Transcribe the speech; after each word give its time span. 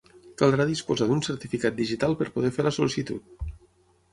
Caldrà 0.41 0.65
disposar 0.69 1.07
d'un 1.11 1.21
certificat 1.27 1.77
digital 1.81 2.17
per 2.23 2.29
poder 2.39 2.53
fer 2.57 2.67
la 2.69 2.73
sol·licitud. 2.79 3.49